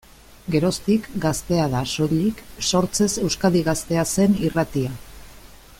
Geroztik, 0.53 1.05
Gaztea 1.25 1.67
da, 1.73 1.81
soilik, 1.91 2.41
sortzez 2.69 3.11
Euskadi 3.27 3.65
Gaztea 3.69 4.07
zen 4.15 4.39
irratia. 4.49 4.99